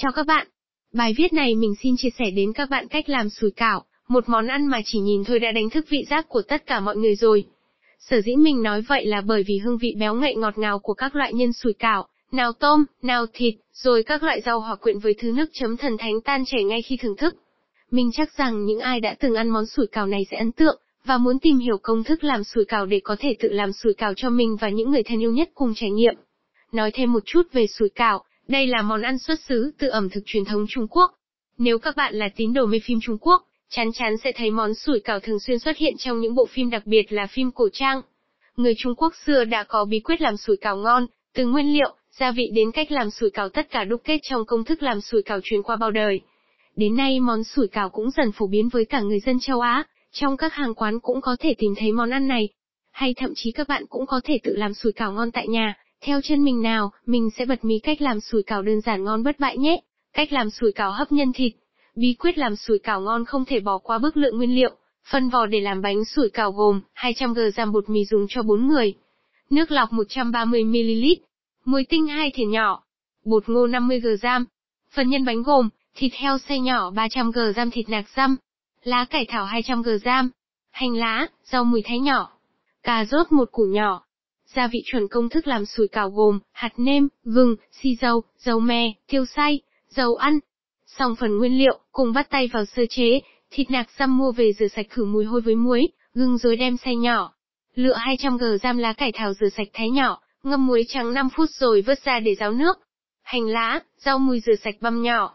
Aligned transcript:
Chào 0.00 0.12
các 0.12 0.26
bạn. 0.26 0.46
Bài 0.94 1.14
viết 1.16 1.32
này 1.32 1.54
mình 1.54 1.74
xin 1.82 1.94
chia 1.98 2.08
sẻ 2.18 2.30
đến 2.30 2.52
các 2.52 2.70
bạn 2.70 2.88
cách 2.88 3.08
làm 3.08 3.28
sủi 3.28 3.50
cảo, 3.50 3.84
một 4.08 4.28
món 4.28 4.46
ăn 4.46 4.66
mà 4.66 4.80
chỉ 4.84 4.98
nhìn 4.98 5.24
thôi 5.24 5.38
đã 5.38 5.52
đánh 5.52 5.70
thức 5.70 5.86
vị 5.88 6.04
giác 6.10 6.28
của 6.28 6.42
tất 6.42 6.66
cả 6.66 6.80
mọi 6.80 6.96
người 6.96 7.14
rồi. 7.14 7.44
Sở 7.98 8.20
dĩ 8.20 8.36
mình 8.36 8.62
nói 8.62 8.80
vậy 8.80 9.06
là 9.06 9.20
bởi 9.20 9.42
vì 9.46 9.58
hương 9.58 9.78
vị 9.78 9.94
béo 9.98 10.14
ngậy 10.14 10.34
ngọt 10.36 10.58
ngào 10.58 10.78
của 10.78 10.94
các 10.94 11.16
loại 11.16 11.32
nhân 11.32 11.52
sủi 11.52 11.72
cảo, 11.72 12.08
nào 12.32 12.52
tôm, 12.52 12.84
nào 13.02 13.26
thịt, 13.32 13.54
rồi 13.72 14.02
các 14.02 14.22
loại 14.22 14.40
rau 14.40 14.60
hòa 14.60 14.76
quyện 14.76 14.98
với 14.98 15.14
thứ 15.18 15.32
nước 15.32 15.50
chấm 15.52 15.76
thần 15.76 15.98
thánh 15.98 16.20
tan 16.20 16.44
chảy 16.46 16.64
ngay 16.64 16.82
khi 16.82 16.96
thưởng 16.96 17.16
thức. 17.16 17.34
Mình 17.90 18.10
chắc 18.12 18.36
rằng 18.36 18.64
những 18.64 18.80
ai 18.80 19.00
đã 19.00 19.16
từng 19.20 19.34
ăn 19.34 19.48
món 19.48 19.66
sủi 19.66 19.86
cảo 19.86 20.06
này 20.06 20.26
sẽ 20.30 20.36
ấn 20.36 20.52
tượng, 20.52 20.80
và 21.04 21.18
muốn 21.18 21.38
tìm 21.38 21.58
hiểu 21.58 21.78
công 21.82 22.04
thức 22.04 22.24
làm 22.24 22.44
sủi 22.44 22.64
cảo 22.64 22.86
để 22.86 23.00
có 23.04 23.16
thể 23.18 23.36
tự 23.40 23.48
làm 23.48 23.72
sủi 23.72 23.94
cảo 23.94 24.12
cho 24.16 24.30
mình 24.30 24.56
và 24.60 24.68
những 24.68 24.90
người 24.90 25.02
thân 25.02 25.22
yêu 25.22 25.32
nhất 25.32 25.50
cùng 25.54 25.72
trải 25.76 25.90
nghiệm. 25.90 26.14
Nói 26.72 26.90
thêm 26.94 27.12
một 27.12 27.22
chút 27.26 27.42
về 27.52 27.66
sủi 27.66 27.88
cảo, 27.88 28.24
đây 28.48 28.66
là 28.66 28.82
món 28.82 29.02
ăn 29.02 29.18
xuất 29.18 29.40
xứ 29.40 29.70
từ 29.78 29.88
ẩm 29.88 30.08
thực 30.08 30.20
truyền 30.26 30.44
thống 30.44 30.66
Trung 30.68 30.86
Quốc. 30.90 31.10
Nếu 31.58 31.78
các 31.78 31.96
bạn 31.96 32.14
là 32.14 32.28
tín 32.36 32.52
đồ 32.52 32.66
mê 32.66 32.78
phim 32.84 32.98
Trung 33.02 33.18
Quốc, 33.20 33.42
chắn 33.70 33.92
chắn 33.92 34.16
sẽ 34.24 34.32
thấy 34.32 34.50
món 34.50 34.74
sủi 34.74 35.00
cảo 35.00 35.20
thường 35.20 35.40
xuyên 35.40 35.58
xuất 35.58 35.76
hiện 35.76 35.94
trong 35.98 36.20
những 36.20 36.34
bộ 36.34 36.46
phim 36.46 36.70
đặc 36.70 36.86
biệt 36.86 37.12
là 37.12 37.26
phim 37.26 37.50
cổ 37.50 37.68
trang. 37.72 38.02
Người 38.56 38.74
Trung 38.78 38.94
Quốc 38.94 39.14
xưa 39.26 39.44
đã 39.44 39.64
có 39.64 39.84
bí 39.84 40.00
quyết 40.00 40.20
làm 40.20 40.36
sủi 40.36 40.56
cảo 40.56 40.76
ngon, 40.76 41.06
từ 41.34 41.46
nguyên 41.46 41.72
liệu, 41.72 41.94
gia 42.10 42.30
vị 42.30 42.50
đến 42.54 42.72
cách 42.72 42.92
làm 42.92 43.10
sủi 43.10 43.30
cảo 43.30 43.48
tất 43.48 43.70
cả 43.70 43.84
đúc 43.84 44.00
kết 44.04 44.18
trong 44.22 44.44
công 44.46 44.64
thức 44.64 44.82
làm 44.82 45.00
sủi 45.00 45.22
cảo 45.22 45.40
truyền 45.44 45.62
qua 45.62 45.76
bao 45.76 45.90
đời. 45.90 46.20
Đến 46.76 46.96
nay 46.96 47.20
món 47.20 47.44
sủi 47.44 47.68
cảo 47.68 47.90
cũng 47.90 48.10
dần 48.10 48.32
phổ 48.32 48.46
biến 48.46 48.68
với 48.68 48.84
cả 48.84 49.00
người 49.00 49.20
dân 49.20 49.40
châu 49.40 49.60
Á, 49.60 49.84
trong 50.12 50.36
các 50.36 50.54
hàng 50.54 50.74
quán 50.74 51.00
cũng 51.00 51.20
có 51.20 51.36
thể 51.40 51.54
tìm 51.58 51.74
thấy 51.76 51.92
món 51.92 52.10
ăn 52.10 52.28
này. 52.28 52.48
Hay 52.90 53.14
thậm 53.14 53.32
chí 53.36 53.52
các 53.52 53.68
bạn 53.68 53.86
cũng 53.86 54.06
có 54.06 54.20
thể 54.24 54.38
tự 54.42 54.56
làm 54.56 54.74
sủi 54.74 54.92
cảo 54.92 55.12
ngon 55.12 55.30
tại 55.30 55.48
nhà, 55.48 55.74
theo 56.00 56.20
chân 56.20 56.44
mình 56.44 56.62
nào, 56.62 56.92
mình 57.06 57.30
sẽ 57.38 57.44
bật 57.44 57.64
mí 57.64 57.78
cách 57.78 58.02
làm 58.02 58.20
sủi 58.20 58.42
cảo 58.42 58.62
đơn 58.62 58.80
giản 58.80 59.04
ngon 59.04 59.22
bất 59.22 59.40
bại 59.40 59.58
nhé. 59.58 59.80
Cách 60.12 60.32
làm 60.32 60.50
sủi 60.50 60.72
cảo 60.72 60.92
hấp 60.92 61.12
nhân 61.12 61.32
thịt. 61.32 61.52
Bí 61.94 62.14
quyết 62.18 62.38
làm 62.38 62.56
sủi 62.56 62.78
cảo 62.78 63.00
ngon 63.00 63.24
không 63.24 63.44
thể 63.44 63.60
bỏ 63.60 63.78
qua 63.78 63.98
bước 63.98 64.16
lượng 64.16 64.36
nguyên 64.36 64.54
liệu. 64.54 64.70
Phân 65.10 65.28
vò 65.28 65.46
để 65.46 65.60
làm 65.60 65.82
bánh 65.82 66.04
sủi 66.04 66.30
cảo 66.30 66.52
gồm 66.52 66.80
200g 66.96 67.72
bột 67.72 67.88
mì 67.88 68.04
dùng 68.04 68.26
cho 68.28 68.42
4 68.42 68.66
người. 68.66 68.94
Nước 69.50 69.70
lọc 69.70 69.92
130ml. 69.92 71.16
Muối 71.64 71.84
tinh 71.88 72.06
2 72.06 72.30
thìa 72.34 72.44
nhỏ. 72.44 72.82
Bột 73.24 73.48
ngô 73.48 73.66
50g. 73.66 74.44
Phần 74.94 75.08
nhân 75.08 75.24
bánh 75.24 75.42
gồm 75.42 75.68
thịt 75.94 76.12
heo 76.14 76.38
xay 76.38 76.60
nhỏ 76.60 76.90
300g 76.90 77.70
thịt 77.70 77.88
nạc 77.88 78.04
giam. 78.16 78.36
Lá 78.84 79.04
cải 79.04 79.24
thảo 79.28 79.46
200g. 79.46 80.28
Hành 80.70 80.94
lá, 80.94 81.26
rau 81.44 81.64
mùi 81.64 81.82
thái 81.82 81.98
nhỏ. 81.98 82.30
Cà 82.82 83.04
rốt 83.04 83.32
một 83.32 83.48
củ 83.52 83.62
nhỏ, 83.62 84.04
Gia 84.54 84.68
vị 84.68 84.82
chuẩn 84.84 85.08
công 85.08 85.28
thức 85.28 85.46
làm 85.46 85.66
sủi 85.66 85.88
cảo 85.88 86.10
gồm 86.10 86.38
hạt 86.52 86.72
nêm, 86.76 87.08
gừng, 87.24 87.56
xì 87.72 87.96
dầu, 88.00 88.22
dầu 88.38 88.60
me, 88.60 88.92
tiêu 89.08 89.24
xay, 89.26 89.60
dầu 89.88 90.14
ăn. 90.14 90.38
Xong 90.86 91.16
phần 91.16 91.38
nguyên 91.38 91.58
liệu, 91.58 91.78
cùng 91.92 92.12
bắt 92.12 92.30
tay 92.30 92.48
vào 92.52 92.64
sơ 92.64 92.82
chế, 92.90 93.20
thịt 93.50 93.70
nạc 93.70 93.90
răm 93.98 94.18
mua 94.18 94.32
về 94.32 94.52
rửa 94.52 94.68
sạch 94.68 94.86
khử 94.90 95.04
mùi 95.04 95.24
hôi 95.24 95.40
với 95.40 95.54
muối, 95.54 95.88
gừng 96.14 96.38
rồi 96.38 96.56
đem 96.56 96.76
xay 96.76 96.96
nhỏ. 96.96 97.32
Lựa 97.74 97.96
200g 97.96 98.58
giam 98.58 98.78
lá 98.78 98.92
cải 98.92 99.12
thảo 99.12 99.32
rửa 99.40 99.48
sạch 99.48 99.68
thái 99.72 99.90
nhỏ, 99.90 100.20
ngâm 100.42 100.66
muối 100.66 100.84
trắng 100.88 101.14
5 101.14 101.28
phút 101.36 101.50
rồi 101.50 101.82
vớt 101.82 101.98
ra 102.04 102.20
để 102.20 102.34
ráo 102.34 102.52
nước. 102.52 102.78
Hành 103.22 103.46
lá, 103.46 103.80
rau 103.96 104.18
mùi 104.18 104.40
rửa 104.40 104.54
sạch 104.64 104.74
băm 104.80 105.02
nhỏ. 105.02 105.34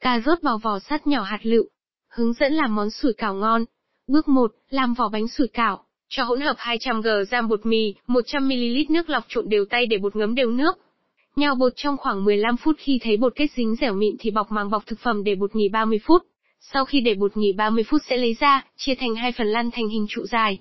Cà 0.00 0.20
rốt 0.26 0.38
vào 0.42 0.58
vỏ 0.58 0.78
sắt 0.78 1.06
nhỏ 1.06 1.22
hạt 1.22 1.40
lựu. 1.42 1.64
Hướng 2.08 2.32
dẫn 2.32 2.52
làm 2.52 2.74
món 2.74 2.90
sủi 2.90 3.12
cảo 3.12 3.34
ngon. 3.34 3.64
Bước 4.06 4.28
1, 4.28 4.52
làm 4.70 4.94
vỏ 4.94 5.08
bánh 5.08 5.28
sủi 5.28 5.48
cảo. 5.48 5.84
Cho 6.14 6.24
hỗn 6.24 6.40
hợp 6.40 6.56
200g 6.58 7.24
giam 7.24 7.48
bột 7.48 7.66
mì, 7.66 7.94
100ml 8.06 8.84
nước 8.88 9.10
lọc 9.10 9.24
trộn 9.28 9.48
đều 9.48 9.64
tay 9.70 9.86
để 9.86 9.98
bột 9.98 10.16
ngấm 10.16 10.34
đều 10.34 10.50
nước. 10.50 10.78
Nhào 11.36 11.54
bột 11.54 11.72
trong 11.76 11.96
khoảng 11.96 12.24
15 12.24 12.56
phút 12.56 12.76
khi 12.78 12.98
thấy 13.02 13.16
bột 13.16 13.32
kết 13.36 13.46
dính 13.56 13.76
dẻo 13.80 13.94
mịn 13.94 14.16
thì 14.20 14.30
bọc 14.30 14.52
màng 14.52 14.70
bọc 14.70 14.86
thực 14.86 14.98
phẩm 14.98 15.24
để 15.24 15.34
bột 15.34 15.56
nghỉ 15.56 15.68
30 15.68 15.98
phút. 16.06 16.22
Sau 16.60 16.84
khi 16.84 17.00
để 17.00 17.14
bột 17.14 17.36
nghỉ 17.36 17.52
30 17.52 17.84
phút 17.84 18.00
sẽ 18.08 18.16
lấy 18.16 18.36
ra, 18.40 18.64
chia 18.76 18.94
thành 18.94 19.14
hai 19.14 19.32
phần 19.32 19.46
lăn 19.46 19.70
thành 19.70 19.88
hình 19.88 20.06
trụ 20.08 20.26
dài. 20.26 20.58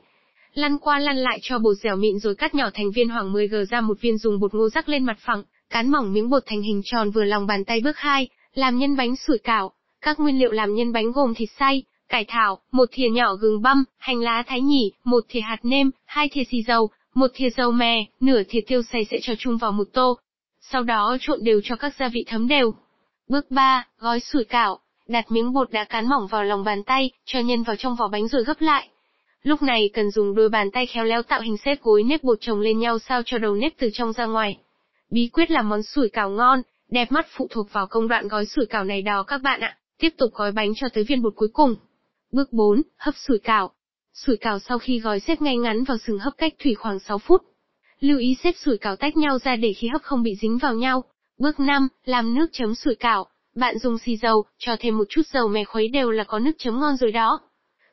Lăn 0.54 0.78
qua 0.78 1.00
lăn 1.00 1.18
lại 1.18 1.40
cho 1.42 1.60
bột 1.60 1.78
dẻo 1.84 1.96
mịn 1.96 2.20
rồi 2.20 2.36
cắt 2.36 2.56
nhỏ 2.56 2.70
thành 2.74 2.92
viên 2.92 3.10
khoảng 3.10 3.34
10g 3.34 3.66
ra 3.66 3.82
một 3.82 4.02
viên 4.02 4.18
dùng 4.18 4.40
bột 4.40 4.54
ngô 4.54 4.70
rắc 4.70 4.90
lên 4.90 5.06
mặt 5.06 5.18
phẳng, 5.20 5.44
cán 5.70 5.92
mỏng 5.92 6.14
miếng 6.14 6.30
bột 6.30 6.44
thành 6.46 6.62
hình 6.62 6.82
tròn 6.86 7.12
vừa 7.12 7.24
lòng 7.24 7.48
bàn 7.48 7.66
tay 7.66 7.82
bước 7.84 7.98
2, 7.98 8.28
làm 8.54 8.78
nhân 8.78 8.96
bánh 8.96 9.16
sủi 9.16 9.38
cảo. 9.38 9.72
Các 10.02 10.20
nguyên 10.20 10.40
liệu 10.40 10.52
làm 10.52 10.76
nhân 10.76 10.92
bánh 10.92 11.12
gồm 11.12 11.34
thịt 11.34 11.50
xay, 11.60 11.84
cải 12.12 12.26
thảo, 12.28 12.60
một 12.72 12.90
thìa 12.92 13.10
nhỏ 13.10 13.36
gừng 13.36 13.62
băm, 13.62 13.84
hành 13.98 14.20
lá 14.20 14.44
thái 14.48 14.62
nhỉ, 14.62 14.92
một 15.04 15.24
thìa 15.30 15.40
hạt 15.40 15.58
nêm, 15.64 15.92
hai 16.06 16.30
thìa 16.30 16.44
xì 16.52 16.64
dầu, 16.64 16.90
một 17.14 17.32
thìa 17.34 17.50
dầu 17.50 17.72
mè, 17.72 18.06
nửa 18.20 18.44
thìa 18.50 18.62
tiêu 18.68 18.82
xay 18.84 19.06
sẽ 19.06 19.18
cho 19.22 19.34
chung 19.40 19.58
vào 19.58 19.72
một 19.72 19.88
tô. 19.94 20.18
Sau 20.62 20.84
đó 20.84 21.18
trộn 21.22 21.40
đều 21.44 21.62
cho 21.64 21.76
các 21.76 21.94
gia 22.00 22.08
vị 22.08 22.24
thấm 22.28 22.48
đều. 22.48 22.74
Bước 23.28 23.52
3, 23.52 23.88
gói 24.00 24.20
sủi 24.20 24.44
cảo, 24.44 24.80
đặt 25.08 25.32
miếng 25.32 25.54
bột 25.54 25.72
đã 25.72 25.84
cán 25.84 26.10
mỏng 26.10 26.28
vào 26.28 26.44
lòng 26.44 26.64
bàn 26.64 26.84
tay, 26.84 27.12
cho 27.26 27.40
nhân 27.40 27.64
vào 27.64 27.76
trong 27.76 27.96
vỏ 27.96 28.08
bánh 28.08 28.28
rồi 28.28 28.44
gấp 28.44 28.62
lại. 28.62 28.88
Lúc 29.44 29.62
này 29.62 29.90
cần 29.94 30.12
dùng 30.12 30.36
đôi 30.36 30.50
bàn 30.50 30.72
tay 30.72 30.86
khéo 30.86 31.04
léo 31.04 31.24
tạo 31.24 31.42
hình 31.42 31.58
xếp 31.58 31.82
gối 31.82 32.04
nếp 32.04 32.24
bột 32.24 32.38
chồng 32.42 32.60
lên 32.60 32.80
nhau 32.80 33.00
sao 33.00 33.22
cho 33.26 33.38
đầu 33.38 33.56
nếp 33.56 33.74
từ 33.78 33.90
trong 33.94 34.14
ra 34.14 34.26
ngoài. 34.26 34.58
Bí 35.10 35.30
quyết 35.34 35.52
làm 35.52 35.70
món 35.70 35.84
sủi 35.84 36.10
cảo 36.10 36.30
ngon, 36.30 36.62
đẹp 36.90 37.12
mắt 37.12 37.28
phụ 37.30 37.48
thuộc 37.52 37.74
vào 37.74 37.88
công 37.88 38.08
đoạn 38.08 38.28
gói 38.28 38.46
sủi 38.46 38.66
cảo 38.66 38.84
này 38.84 39.02
đó 39.02 39.24
các 39.24 39.42
bạn 39.42 39.62
ạ. 39.62 39.78
Tiếp 40.00 40.10
tục 40.18 40.34
gói 40.34 40.52
bánh 40.52 40.74
cho 40.76 40.88
tới 40.94 41.04
viên 41.04 41.22
bột 41.22 41.34
cuối 41.36 41.50
cùng. 41.54 41.76
Bước 42.32 42.54
4, 42.54 42.82
hấp 42.98 43.14
sủi 43.18 43.40
cảo. 43.40 43.72
Sủi 44.14 44.38
cảo 44.38 44.60
sau 44.60 44.80
khi 44.80 45.00
gói 45.00 45.20
xếp 45.20 45.42
ngay 45.42 45.58
ngắn 45.58 45.84
vào 45.84 45.98
sừng 45.98 46.20
hấp 46.20 46.34
cách 46.38 46.54
thủy 46.60 46.76
khoảng 46.76 47.00
6 47.00 47.18
phút. 47.18 47.42
Lưu 48.00 48.20
ý 48.20 48.36
xếp 48.44 48.52
sủi 48.58 48.78
cảo 48.78 48.96
tách 48.96 49.18
nhau 49.18 49.40
ra 49.40 49.56
để 49.56 49.74
khi 49.74 49.88
hấp 49.88 50.02
không 50.02 50.24
bị 50.24 50.36
dính 50.42 50.58
vào 50.58 50.74
nhau. 50.74 51.04
Bước 51.38 51.60
5, 51.60 51.88
làm 52.06 52.34
nước 52.34 52.48
chấm 52.52 52.76
sủi 52.76 52.96
cảo. 52.96 53.28
Bạn 53.56 53.78
dùng 53.78 53.98
xì 53.98 54.18
dầu, 54.18 54.46
cho 54.58 54.76
thêm 54.80 54.98
một 54.98 55.04
chút 55.10 55.22
dầu 55.34 55.48
mè 55.48 55.64
khuấy 55.64 55.88
đều 55.88 56.12
là 56.12 56.24
có 56.24 56.40
nước 56.40 56.52
chấm 56.58 56.80
ngon 56.80 56.98
rồi 56.98 57.12
đó. 57.12 57.40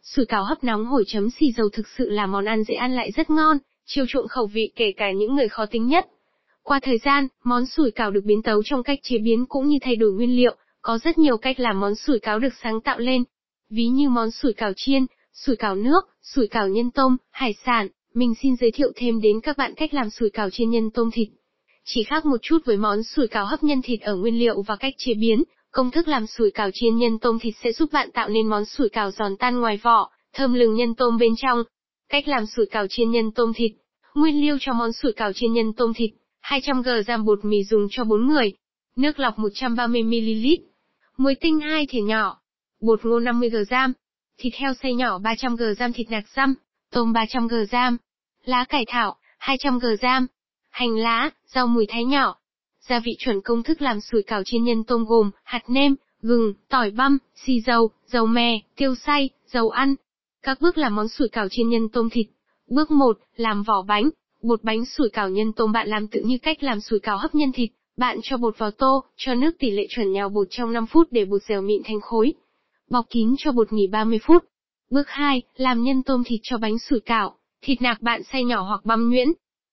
Sủi 0.02 0.26
cảo 0.26 0.44
hấp 0.44 0.64
nóng 0.64 0.86
hổi 0.86 1.04
chấm 1.06 1.30
xì 1.30 1.52
dầu 1.52 1.68
thực 1.72 1.88
sự 1.98 2.10
là 2.10 2.26
món 2.26 2.44
ăn 2.44 2.64
dễ 2.64 2.74
ăn 2.74 2.96
lại 2.96 3.10
rất 3.10 3.30
ngon, 3.30 3.58
chiều 3.86 4.06
chuộng 4.08 4.28
khẩu 4.28 4.46
vị 4.46 4.72
kể 4.76 4.92
cả 4.96 5.10
những 5.10 5.36
người 5.36 5.48
khó 5.48 5.66
tính 5.66 5.86
nhất. 5.86 6.06
Qua 6.62 6.80
thời 6.82 6.98
gian, 6.98 7.28
món 7.44 7.66
sủi 7.66 7.90
cảo 7.90 8.10
được 8.10 8.24
biến 8.24 8.42
tấu 8.42 8.62
trong 8.64 8.82
cách 8.82 8.98
chế 9.02 9.18
biến 9.18 9.46
cũng 9.46 9.68
như 9.68 9.78
thay 9.80 9.96
đổi 9.96 10.12
nguyên 10.12 10.36
liệu, 10.36 10.56
có 10.82 10.98
rất 10.98 11.18
nhiều 11.18 11.36
cách 11.36 11.60
làm 11.60 11.80
món 11.80 11.94
sủi 11.94 12.18
cảo 12.18 12.38
được 12.38 12.54
sáng 12.62 12.80
tạo 12.80 12.98
lên, 12.98 13.24
Ví 13.70 13.86
như 13.86 14.08
món 14.08 14.30
sủi 14.30 14.52
cảo 14.52 14.72
chiên, 14.76 15.06
sủi 15.32 15.56
cảo 15.56 15.74
nước, 15.74 16.00
sủi 16.22 16.48
cảo 16.48 16.68
nhân 16.68 16.90
tôm, 16.90 17.16
hải 17.30 17.54
sản, 17.64 17.88
mình 18.14 18.34
xin 18.42 18.56
giới 18.56 18.70
thiệu 18.70 18.92
thêm 18.96 19.20
đến 19.20 19.40
các 19.40 19.56
bạn 19.56 19.74
cách 19.74 19.94
làm 19.94 20.10
sủi 20.10 20.30
cảo 20.30 20.50
chiên 20.50 20.70
nhân 20.70 20.90
tôm 20.90 21.10
thịt. 21.10 21.28
Chỉ 21.84 22.02
khác 22.04 22.26
một 22.26 22.36
chút 22.42 22.58
với 22.64 22.76
món 22.76 23.02
sủi 23.02 23.28
cảo 23.28 23.46
hấp 23.46 23.62
nhân 23.62 23.82
thịt 23.82 24.00
ở 24.00 24.16
nguyên 24.16 24.38
liệu 24.38 24.62
và 24.62 24.76
cách 24.76 24.94
chế 24.98 25.14
biến, 25.14 25.42
công 25.70 25.90
thức 25.90 26.08
làm 26.08 26.26
sủi 26.26 26.50
cảo 26.50 26.70
chiên 26.74 26.96
nhân 26.96 27.18
tôm 27.18 27.38
thịt 27.38 27.54
sẽ 27.64 27.72
giúp 27.72 27.92
bạn 27.92 28.10
tạo 28.10 28.28
nên 28.28 28.46
món 28.46 28.64
sủi 28.64 28.88
cảo 28.88 29.10
giòn 29.10 29.36
tan 29.36 29.60
ngoài 29.60 29.80
vỏ, 29.82 30.10
thơm 30.32 30.54
lừng 30.54 30.74
nhân 30.74 30.94
tôm 30.94 31.18
bên 31.18 31.32
trong. 31.36 31.62
Cách 32.08 32.28
làm 32.28 32.46
sủi 32.46 32.66
cảo 32.66 32.86
chiên 32.90 33.10
nhân 33.10 33.32
tôm 33.32 33.52
thịt. 33.52 33.72
Nguyên 34.14 34.40
liệu 34.40 34.56
cho 34.60 34.72
món 34.72 34.92
sủi 34.92 35.12
cảo 35.12 35.32
chiên 35.32 35.52
nhân 35.52 35.72
tôm 35.72 35.92
thịt, 35.94 36.10
200g 36.42 37.02
giam 37.02 37.24
bột 37.24 37.44
mì 37.44 37.64
dùng 37.64 37.86
cho 37.90 38.04
4 38.04 38.26
người, 38.26 38.52
nước 38.96 39.18
lọc 39.18 39.38
130ml, 39.38 40.56
muối 41.16 41.34
tinh 41.34 41.60
2 41.60 41.86
thìa 41.86 42.00
nhỏ, 42.00 42.40
bột 42.80 43.04
ngô 43.04 43.20
50g, 43.20 43.92
thịt 44.38 44.54
heo 44.54 44.74
xay 44.82 44.94
nhỏ 44.94 45.18
300g 45.18 45.92
thịt 45.92 46.10
nạc 46.10 46.24
răm, 46.36 46.54
tôm 46.90 47.12
300g, 47.12 47.96
lá 48.44 48.64
cải 48.64 48.84
thảo 48.88 49.16
200g, 49.40 50.26
hành 50.70 50.96
lá, 50.96 51.30
rau 51.46 51.66
mùi 51.66 51.86
thái 51.88 52.04
nhỏ. 52.04 52.38
Gia 52.88 53.00
vị 53.00 53.16
chuẩn 53.18 53.40
công 53.40 53.62
thức 53.62 53.82
làm 53.82 54.00
sủi 54.00 54.22
cảo 54.22 54.42
chiên 54.44 54.64
nhân 54.64 54.84
tôm 54.84 55.04
gồm 55.04 55.30
hạt 55.44 55.62
nêm, 55.68 55.94
gừng, 56.22 56.54
tỏi 56.68 56.90
băm, 56.90 57.18
xì 57.34 57.60
dầu, 57.60 57.90
dầu 58.06 58.26
mè, 58.26 58.60
tiêu 58.76 58.94
xay, 58.94 59.30
dầu 59.46 59.70
ăn. 59.70 59.94
Các 60.42 60.60
bước 60.60 60.78
làm 60.78 60.96
món 60.96 61.08
sủi 61.08 61.28
cảo 61.28 61.48
chiên 61.50 61.68
nhân 61.68 61.88
tôm 61.88 62.10
thịt. 62.10 62.26
Bước 62.68 62.90
1, 62.90 63.18
làm 63.36 63.62
vỏ 63.62 63.82
bánh. 63.82 64.10
Bột 64.42 64.62
bánh 64.62 64.84
sủi 64.84 65.08
cảo 65.10 65.30
nhân 65.30 65.52
tôm 65.52 65.72
bạn 65.72 65.88
làm 65.88 66.08
tự 66.08 66.20
như 66.20 66.38
cách 66.42 66.62
làm 66.62 66.80
sủi 66.80 67.00
cảo 67.00 67.18
hấp 67.18 67.34
nhân 67.34 67.52
thịt. 67.52 67.70
Bạn 67.96 68.18
cho 68.22 68.36
bột 68.36 68.58
vào 68.58 68.70
tô, 68.70 69.04
cho 69.16 69.34
nước 69.34 69.50
tỷ 69.58 69.70
lệ 69.70 69.86
chuẩn 69.90 70.12
nhào 70.12 70.28
bột 70.28 70.46
trong 70.50 70.72
5 70.72 70.86
phút 70.86 71.08
để 71.10 71.24
bột 71.24 71.42
dẻo 71.42 71.62
mịn 71.62 71.82
thành 71.84 72.00
khối. 72.00 72.34
Bọc 72.90 73.06
kín 73.10 73.34
cho 73.38 73.52
bột 73.52 73.72
nghỉ 73.72 73.86
30 73.86 74.18
phút. 74.22 74.44
Bước 74.90 75.08
2, 75.08 75.42
làm 75.56 75.82
nhân 75.82 76.02
tôm 76.02 76.22
thịt 76.26 76.40
cho 76.42 76.58
bánh 76.58 76.78
sủi 76.78 77.00
cảo. 77.00 77.38
Thịt 77.62 77.82
nạc 77.82 78.02
bạn 78.02 78.22
xay 78.22 78.44
nhỏ 78.44 78.62
hoặc 78.62 78.84
băm 78.84 79.10
nhuyễn. 79.10 79.28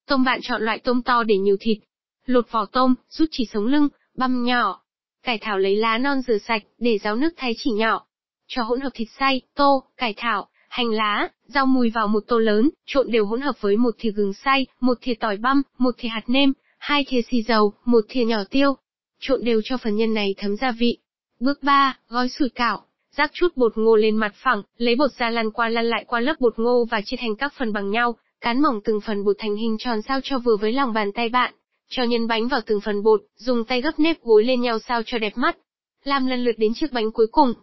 Tôm 0.08 0.24
bạn 0.24 0.40
chọn 0.44 0.62
loại 0.62 0.80
tôm 0.80 1.02
to 1.02 1.24
để 1.24 1.38
nhiều 1.38 1.58
thịt. 1.60 1.78
Lột 2.26 2.52
vỏ 2.52 2.66
tôm, 2.66 2.96
rút 3.10 3.30
chỉ 3.32 3.46
sống 3.54 3.66
lưng, 3.66 3.88
băm 4.16 4.44
nhỏ. 4.44 4.82
Cải 5.24 5.38
thảo 5.38 5.58
lấy 5.60 5.76
lá 5.76 5.98
non 5.98 6.22
rửa 6.22 6.38
sạch, 6.38 6.64
để 6.78 6.98
ráo 6.98 7.16
nước 7.16 7.34
thái 7.38 7.54
chỉ 7.58 7.72
nhỏ. 7.72 8.06
Cho 8.48 8.64
hỗn 8.64 8.82
hợp 8.82 8.90
thịt 8.94 9.08
xay, 9.20 9.42
tô, 9.56 9.84
cải 9.98 10.14
thảo, 10.18 10.48
hành 10.70 10.90
lá, 10.90 11.30
rau 11.48 11.66
mùi 11.66 11.90
vào 11.90 12.08
một 12.08 12.24
tô 12.28 12.40
lớn, 12.40 12.70
trộn 12.86 13.12
đều 13.12 13.26
hỗn 13.26 13.42
hợp 13.42 13.62
với 13.62 13.78
một 13.78 13.96
thìa 13.98 14.12
gừng 14.12 14.34
xay, 14.34 14.66
một 14.80 14.98
thìa 15.02 15.14
tỏi 15.20 15.38
băm, 15.38 15.62
một 15.78 15.96
thìa 15.98 16.08
hạt 16.08 16.24
nêm, 16.28 16.54
hai 16.78 17.06
thìa 17.08 17.22
xì 17.22 17.42
dầu, 17.42 17.74
một 17.86 18.06
thìa 18.10 18.24
nhỏ 18.24 18.44
tiêu. 18.50 18.76
Trộn 19.20 19.44
đều 19.44 19.62
cho 19.64 19.78
phần 19.78 19.96
nhân 19.96 20.14
này 20.14 20.36
thấm 20.38 20.56
gia 20.56 20.72
vị. 20.72 20.98
Bước 21.40 21.64
3, 21.64 22.00
gói 22.08 22.30
sủi 22.30 22.50
cảo. 22.50 22.86
Rắc 23.18 23.32
chút 23.34 23.58
bột 23.58 23.78
ngô 23.78 23.96
lên 23.96 24.16
mặt 24.16 24.34
phẳng, 24.36 24.62
lấy 24.78 24.96
bột 24.96 25.12
ra 25.12 25.30
lăn 25.30 25.52
qua 25.52 25.70
lăn 25.70 25.86
lại 25.86 26.06
qua 26.08 26.20
lớp 26.20 26.34
bột 26.40 26.60
ngô 26.60 26.86
và 26.92 27.02
chia 27.06 27.18
thành 27.18 27.36
các 27.36 27.54
phần 27.58 27.74
bằng 27.74 27.92
nhau, 27.92 28.16
cán 28.42 28.62
mỏng 28.62 28.80
từng 28.84 29.02
phần 29.02 29.24
bột 29.24 29.36
thành 29.40 29.56
hình 29.56 29.76
tròn 29.80 30.02
sao 30.02 30.20
cho 30.24 30.40
vừa 30.40 30.58
với 30.58 30.72
lòng 30.72 30.94
bàn 30.94 31.12
tay 31.12 31.30
bạn. 31.30 31.54
Cho 31.90 32.04
nhân 32.04 32.28
bánh 32.28 32.48
vào 32.48 32.62
từng 32.66 32.82
phần 32.82 33.04
bột, 33.04 33.22
dùng 33.36 33.66
tay 33.66 33.82
gấp 33.82 34.00
nếp 34.00 34.22
gối 34.24 34.44
lên 34.44 34.62
nhau 34.62 34.80
sao 34.80 35.02
cho 35.06 35.18
đẹp 35.18 35.34
mắt. 35.36 35.58
Làm 36.04 36.26
lần 36.28 36.44
lượt 36.44 36.56
đến 36.58 36.74
chiếc 36.76 36.92
bánh 36.92 37.12
cuối 37.12 37.28
cùng. 37.32 37.54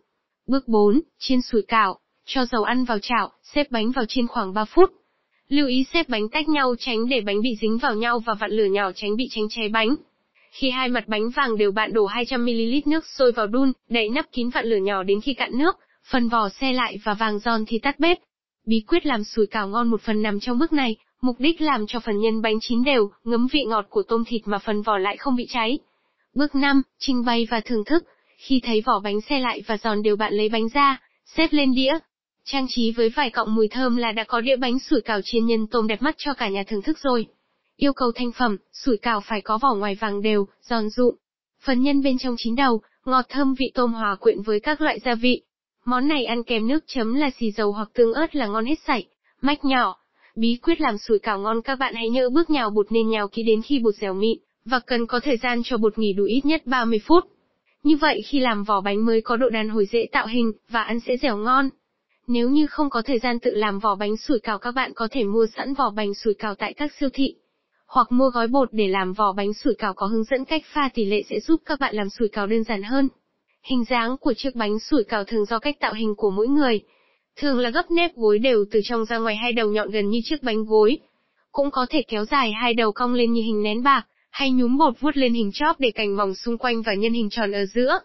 Bước 0.47 0.69
4, 0.69 1.01
chiên 1.19 1.43
sủi 1.43 1.63
cảo. 1.63 1.99
Cho 2.27 2.45
dầu 2.45 2.63
ăn 2.63 2.85
vào 2.85 2.99
chảo, 2.99 3.33
xếp 3.55 3.71
bánh 3.71 3.91
vào 3.91 4.05
chiên 4.09 4.27
khoảng 4.27 4.55
3 4.55 4.65
phút. 4.65 4.93
Lưu 5.49 5.69
ý 5.69 5.85
xếp 5.93 6.09
bánh 6.09 6.29
tách 6.29 6.49
nhau 6.49 6.75
tránh 6.79 7.09
để 7.09 7.21
bánh 7.21 7.43
bị 7.43 7.51
dính 7.61 7.79
vào 7.79 7.95
nhau 7.95 8.19
và 8.19 8.35
vặn 8.35 8.51
lửa 8.51 8.65
nhỏ 8.65 8.93
tránh 8.93 9.17
bị 9.17 9.29
tránh 9.31 9.45
cháy 9.51 9.69
bánh. 9.69 9.97
Khi 10.53 10.71
hai 10.71 10.89
mặt 10.89 11.09
bánh 11.09 11.31
vàng 11.31 11.57
đều 11.57 11.73
bạn 11.73 11.93
đổ 11.93 12.07
200ml 12.07 12.83
nước 12.87 13.05
sôi 13.07 13.33
vào 13.33 13.47
đun, 13.47 13.73
đậy 13.89 14.09
nắp 14.09 14.33
kín 14.33 14.49
vặn 14.49 14.67
lửa 14.67 14.77
nhỏ 14.77 15.03
đến 15.03 15.21
khi 15.21 15.35
cạn 15.35 15.59
nước, 15.59 15.77
phần 16.11 16.29
vỏ 16.29 16.49
xe 16.49 16.73
lại 16.73 16.99
và 17.05 17.15
vàng 17.15 17.39
giòn 17.39 17.65
thì 17.67 17.79
tắt 17.79 18.01
bếp. 18.01 18.19
Bí 18.67 18.85
quyết 18.89 19.07
làm 19.07 19.25
sủi 19.25 19.47
cảo 19.47 19.69
ngon 19.69 19.89
một 19.89 20.01
phần 20.03 20.23
nằm 20.23 20.41
trong 20.41 20.59
bước 20.59 20.73
này, 20.73 20.97
mục 21.23 21.37
đích 21.39 21.61
làm 21.61 21.87
cho 21.87 22.01
phần 22.01 22.19
nhân 22.21 22.43
bánh 22.43 22.59
chín 22.61 22.85
đều, 22.85 23.11
ngấm 23.25 23.47
vị 23.53 23.65
ngọt 23.65 23.87
của 23.89 24.03
tôm 24.03 24.25
thịt 24.25 24.43
mà 24.45 24.59
phần 24.59 24.83
vỏ 24.83 24.99
lại 24.99 25.17
không 25.17 25.37
bị 25.37 25.47
cháy. 25.49 25.79
Bước 26.35 26.55
5, 26.55 26.83
trình 26.99 27.25
bày 27.25 27.47
và 27.51 27.61
thưởng 27.61 27.85
thức. 27.85 28.05
Khi 28.39 28.61
thấy 28.65 28.81
vỏ 28.81 29.01
bánh 29.01 29.21
xe 29.21 29.39
lại 29.39 29.63
và 29.67 29.77
giòn 29.77 30.03
đều 30.03 30.17
bạn 30.17 30.35
lấy 30.35 30.49
bánh 30.49 30.69
ra, 30.69 31.01
xếp 31.37 31.49
lên 31.51 31.75
đĩa. 31.75 31.99
Trang 32.45 32.67
trí 32.69 32.93
với 32.93 33.09
vài 33.09 33.31
cọng 33.31 33.55
mùi 33.55 33.69
thơm 33.69 33.97
là 33.97 34.13
đã 34.13 34.25
có 34.25 34.41
đĩa 34.41 34.57
bánh 34.57 34.79
sủi 34.79 35.01
cảo 35.01 35.21
chiên 35.25 35.47
nhân 35.47 35.67
tôm 35.67 35.87
đẹp 35.87 36.03
mắt 36.03 36.15
cho 36.19 36.35
cả 36.35 36.49
nhà 36.49 36.63
thưởng 36.67 36.83
thức 36.83 36.99
rồi. 36.99 37.27
Yêu 37.77 37.93
cầu 37.93 38.13
thành 38.13 38.33
phẩm, 38.33 38.57
sủi 38.73 38.97
cảo 38.97 39.21
phải 39.21 39.41
có 39.41 39.59
vỏ 39.59 39.75
ngoài 39.75 39.95
vàng 40.01 40.23
đều, 40.23 40.47
giòn 40.63 40.91
rụm. 40.91 41.15
Phần 41.65 41.83
nhân 41.83 42.03
bên 42.03 42.19
trong 42.19 42.35
chín 42.39 42.57
đầu, 42.57 42.81
ngọt 43.05 43.25
thơm 43.29 43.55
vị 43.55 43.73
tôm 43.75 43.93
hòa 43.93 44.17
quyện 44.21 44.43
với 44.43 44.61
các 44.61 44.81
loại 44.81 44.99
gia 45.05 45.15
vị. 45.15 45.43
Món 45.85 46.09
này 46.09 46.25
ăn 46.25 46.43
kèm 46.43 46.67
nước 46.67 46.85
chấm 46.87 47.15
là 47.15 47.31
xì 47.39 47.51
dầu 47.51 47.73
hoặc 47.73 47.91
tương 47.95 48.15
ớt 48.15 48.37
là 48.37 48.47
ngon 48.47 48.65
hết 48.65 48.79
sảy. 48.87 49.07
Mách 49.41 49.65
nhỏ. 49.65 49.97
Bí 50.37 50.59
quyết 50.63 50.81
làm 50.81 50.99
sủi 50.99 51.19
cảo 51.19 51.39
ngon 51.39 51.63
các 51.63 51.77
bạn 51.79 51.95
hãy 51.95 52.09
nhớ 52.09 52.31
bước 52.31 52.51
nhào 52.51 52.71
bột 52.71 52.93
nên 52.93 53.09
nhào 53.09 53.29
kỹ 53.29 53.43
đến 53.43 53.63
khi 53.63 53.79
bột 53.79 53.95
dẻo 53.95 54.15
mịn, 54.15 54.39
và 54.65 54.81
cần 54.87 55.07
có 55.07 55.21
thời 55.21 55.37
gian 55.37 55.63
cho 55.65 55.77
bột 55.77 55.99
nghỉ 55.99 56.13
đủ 56.13 56.25
ít 56.25 56.41
nhất 56.45 56.67
30 56.67 57.01
phút. 57.07 57.25
Như 57.83 57.97
vậy 57.97 58.23
khi 58.27 58.39
làm 58.39 58.65
vỏ 58.65 58.81
bánh 58.81 59.05
mới 59.05 59.21
có 59.21 59.37
độ 59.37 59.49
đàn 59.49 59.69
hồi 59.69 59.87
dễ 59.93 60.07
tạo 60.13 60.27
hình, 60.27 60.53
và 60.69 60.83
ăn 60.83 61.01
sẽ 61.01 61.17
dẻo 61.17 61.37
ngon. 61.37 61.69
Nếu 62.27 62.49
như 62.49 62.67
không 62.67 62.91
có 62.91 63.03
thời 63.03 63.19
gian 63.19 63.39
tự 63.39 63.51
làm 63.55 63.79
vỏ 63.79 63.95
bánh 63.95 64.17
sủi 64.17 64.39
cảo 64.39 64.59
các 64.59 64.73
bạn 64.73 64.93
có 64.95 65.09
thể 65.11 65.25
mua 65.25 65.47
sẵn 65.57 65.75
vỏ 65.75 65.91
bánh 65.91 66.15
sủi 66.15 66.35
cảo 66.35 66.55
tại 66.55 66.73
các 66.73 66.93
siêu 67.01 67.09
thị 67.13 67.35
hoặc 67.93 68.13
mua 68.13 68.31
gói 68.31 68.49
bột 68.49 68.69
để 68.73 68.89
làm 68.89 69.13
vỏ 69.13 69.33
bánh 69.33 69.53
sủi 69.53 69.75
cảo 69.75 69.95
có 69.95 70.07
hướng 70.07 70.25
dẫn 70.25 70.45
cách 70.45 70.63
pha 70.75 70.91
tỷ 70.95 71.05
lệ 71.05 71.23
sẽ 71.31 71.41
giúp 71.41 71.61
các 71.65 71.81
bạn 71.81 71.95
làm 71.95 72.09
sủi 72.09 72.29
cảo 72.29 72.47
đơn 72.47 72.65
giản 72.65 72.83
hơn. 72.83 73.09
Hình 73.63 73.85
dáng 73.85 74.17
của 74.21 74.35
chiếc 74.37 74.55
bánh 74.55 74.79
sủi 74.79 75.05
cảo 75.05 75.25
thường 75.25 75.45
do 75.45 75.59
cách 75.59 75.77
tạo 75.81 75.95
hình 75.95 76.15
của 76.17 76.31
mỗi 76.31 76.49
người. 76.49 76.81
Thường 77.37 77.59
là 77.59 77.71
gấp 77.71 77.91
nếp 77.91 78.17
gối 78.17 78.39
đều 78.39 78.65
từ 78.71 78.81
trong 78.85 79.05
ra 79.05 79.19
ngoài 79.19 79.37
hai 79.37 79.53
đầu 79.53 79.69
nhọn 79.69 79.91
gần 79.91 80.11
như 80.11 80.21
chiếc 80.25 80.43
bánh 80.43 80.65
gối. 80.65 80.99
Cũng 81.51 81.71
có 81.71 81.87
thể 81.91 82.03
kéo 82.03 82.25
dài 82.25 82.53
hai 82.53 82.75
đầu 82.75 82.93
cong 82.93 83.15
lên 83.15 83.33
như 83.33 83.43
hình 83.43 83.63
nén 83.63 83.83
bạc, 83.83 84.07
hay 84.31 84.51
nhúm 84.51 84.79
bột 84.79 85.01
vuốt 85.01 85.17
lên 85.17 85.35
hình 85.35 85.51
chóp 85.55 85.81
để 85.81 85.91
cành 85.91 86.17
vòng 86.17 86.35
xung 86.35 86.59
quanh 86.59 86.83
và 86.83 86.95
nhân 86.95 87.13
hình 87.13 87.31
tròn 87.31 87.53
ở 87.53 87.67
giữa. 87.67 87.99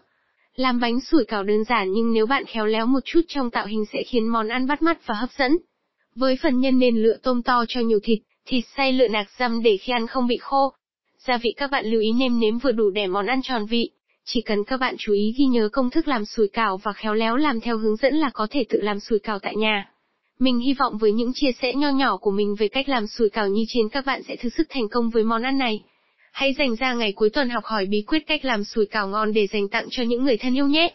Làm 0.56 0.80
bánh 0.80 1.00
sủi 1.00 1.24
cảo 1.24 1.42
đơn 1.42 1.64
giản 1.64 1.92
nhưng 1.92 2.12
nếu 2.12 2.26
bạn 2.26 2.44
khéo 2.44 2.66
léo 2.66 2.86
một 2.86 3.00
chút 3.04 3.20
trong 3.28 3.50
tạo 3.50 3.66
hình 3.66 3.84
sẽ 3.92 4.02
khiến 4.06 4.28
món 4.28 4.48
ăn 4.48 4.66
bắt 4.66 4.82
mắt 4.82 5.06
và 5.06 5.14
hấp 5.14 5.30
dẫn. 5.38 5.58
Với 6.14 6.36
phần 6.42 6.60
nhân 6.60 6.78
nên 6.78 6.96
lựa 6.96 7.16
tôm 7.22 7.42
to 7.42 7.64
cho 7.68 7.80
nhiều 7.80 7.98
thịt, 8.02 8.18
Thịt 8.50 8.64
xay 8.76 8.92
lựa 8.92 9.08
nạc 9.08 9.26
răm 9.38 9.62
để 9.62 9.76
khi 9.76 9.92
ăn 9.92 10.06
không 10.06 10.26
bị 10.26 10.36
khô. 10.36 10.72
Gia 11.26 11.38
vị 11.38 11.54
các 11.56 11.70
bạn 11.70 11.86
lưu 11.86 12.00
ý 12.00 12.12
nêm 12.12 12.40
nếm 12.40 12.58
vừa 12.58 12.72
đủ 12.72 12.90
để 12.90 13.06
món 13.06 13.26
ăn 13.26 13.40
tròn 13.42 13.66
vị. 13.66 13.90
Chỉ 14.24 14.40
cần 14.40 14.64
các 14.64 14.76
bạn 14.76 14.94
chú 14.98 15.12
ý 15.12 15.34
ghi 15.38 15.44
nhớ 15.44 15.68
công 15.72 15.90
thức 15.90 16.08
làm 16.08 16.24
sủi 16.24 16.48
cảo 16.48 16.76
và 16.76 16.92
khéo 16.92 17.14
léo 17.14 17.36
làm 17.36 17.60
theo 17.60 17.78
hướng 17.78 17.96
dẫn 17.96 18.14
là 18.14 18.30
có 18.34 18.46
thể 18.50 18.64
tự 18.68 18.80
làm 18.80 19.00
sủi 19.00 19.18
cảo 19.18 19.38
tại 19.38 19.56
nhà. 19.56 19.90
Mình 20.38 20.58
hy 20.58 20.74
vọng 20.74 20.98
với 20.98 21.12
những 21.12 21.32
chia 21.34 21.50
sẻ 21.62 21.74
nho 21.74 21.90
nhỏ 21.90 22.16
của 22.16 22.30
mình 22.30 22.54
về 22.58 22.68
cách 22.68 22.88
làm 22.88 23.06
sủi 23.06 23.30
cảo 23.30 23.48
như 23.48 23.64
trên 23.68 23.88
các 23.88 24.06
bạn 24.06 24.22
sẽ 24.28 24.36
thực 24.36 24.52
sức 24.54 24.66
thành 24.70 24.88
công 24.88 25.10
với 25.10 25.24
món 25.24 25.42
ăn 25.42 25.58
này. 25.58 25.82
Hãy 26.32 26.54
dành 26.58 26.74
ra 26.76 26.94
ngày 26.94 27.12
cuối 27.12 27.30
tuần 27.30 27.50
học 27.50 27.64
hỏi 27.64 27.86
bí 27.86 28.02
quyết 28.02 28.26
cách 28.26 28.44
làm 28.44 28.64
sủi 28.64 28.86
cảo 28.86 29.08
ngon 29.08 29.32
để 29.32 29.46
dành 29.46 29.68
tặng 29.68 29.86
cho 29.90 30.02
những 30.02 30.24
người 30.24 30.36
thân 30.36 30.56
yêu 30.56 30.66
nhé. 30.66 30.92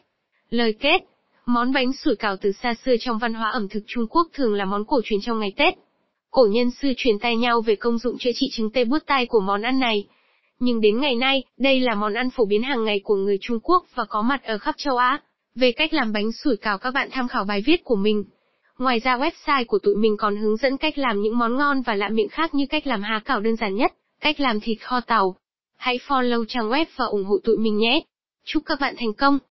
Lời 0.49 0.73
kết 0.79 1.01
Món 1.45 1.73
bánh 1.73 1.93
sủi 1.93 2.15
cảo 2.15 2.37
từ 2.37 2.51
xa 2.51 2.73
xưa 2.85 2.95
trong 2.99 3.17
văn 3.17 3.33
hóa 3.33 3.49
ẩm 3.49 3.67
thực 3.69 3.83
Trung 3.87 4.07
Quốc 4.09 4.27
thường 4.33 4.53
là 4.53 4.65
món 4.65 4.85
cổ 4.85 5.01
truyền 5.03 5.19
trong 5.21 5.39
ngày 5.39 5.53
Tết. 5.57 5.73
Cổ 6.33 6.47
nhân 6.51 6.71
xưa 6.71 6.89
truyền 6.97 7.19
tay 7.19 7.35
nhau 7.37 7.61
về 7.61 7.75
công 7.75 7.97
dụng 7.97 8.17
chữa 8.17 8.29
trị 8.35 8.49
chứng 8.51 8.71
tê 8.71 8.85
bút 8.85 8.97
tai 9.05 9.25
của 9.25 9.39
món 9.39 9.61
ăn 9.61 9.79
này. 9.79 10.07
Nhưng 10.59 10.81
đến 10.81 10.99
ngày 10.99 11.15
nay, 11.15 11.43
đây 11.57 11.79
là 11.79 11.95
món 11.95 12.13
ăn 12.13 12.29
phổ 12.29 12.45
biến 12.45 12.63
hàng 12.63 12.83
ngày 12.83 12.99
của 13.03 13.15
người 13.15 13.37
Trung 13.41 13.59
Quốc 13.63 13.85
và 13.95 14.05
có 14.05 14.21
mặt 14.21 14.43
ở 14.43 14.57
khắp 14.57 14.75
châu 14.77 14.97
Á. 14.97 15.21
Về 15.55 15.71
cách 15.71 15.93
làm 15.93 16.11
bánh 16.11 16.31
sủi 16.31 16.57
cảo 16.57 16.77
các 16.77 16.91
bạn 16.91 17.09
tham 17.11 17.27
khảo 17.27 17.43
bài 17.43 17.63
viết 17.65 17.83
của 17.83 17.95
mình. 17.95 18.23
Ngoài 18.77 18.99
ra 18.99 19.17
website 19.17 19.65
của 19.65 19.79
tụi 19.79 19.95
mình 19.95 20.17
còn 20.17 20.35
hướng 20.35 20.57
dẫn 20.57 20.77
cách 20.77 20.97
làm 20.97 21.21
những 21.21 21.37
món 21.37 21.57
ngon 21.57 21.81
và 21.81 21.95
lạ 21.95 22.09
miệng 22.09 22.29
khác 22.29 22.53
như 22.53 22.65
cách 22.69 22.87
làm 22.87 23.01
há 23.01 23.21
cảo 23.25 23.39
đơn 23.39 23.55
giản 23.55 23.75
nhất, 23.75 23.93
cách 24.21 24.39
làm 24.39 24.59
thịt 24.59 24.77
kho 24.81 25.01
tàu. 25.01 25.35
Hãy 25.77 25.99
follow 26.07 26.45
trang 26.47 26.69
web 26.69 26.85
và 26.95 27.05
ủng 27.05 27.25
hộ 27.25 27.37
tụi 27.43 27.57
mình 27.57 27.77
nhé. 27.77 28.01
Chúc 28.45 28.63
các 28.65 28.79
bạn 28.79 28.95
thành 28.97 29.13
công! 29.13 29.39